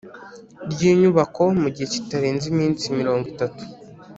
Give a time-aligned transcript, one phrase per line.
[0.71, 3.63] Ry inyubako mu gihe kitarenze iminsi mirongo itatu